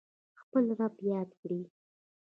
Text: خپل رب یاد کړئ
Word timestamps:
خپل 0.41 0.63
رب 0.79 0.95
یاد 1.11 1.29
کړئ 1.39 1.61